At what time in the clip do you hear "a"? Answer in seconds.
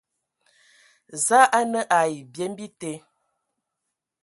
1.57-1.59